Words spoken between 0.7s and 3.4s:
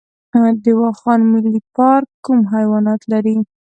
واخان ملي پارک کوم حیوانات لري؟